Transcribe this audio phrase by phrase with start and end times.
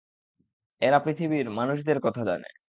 [0.81, 2.49] এরা পৃথিবীর মানুষদের কথা জানে।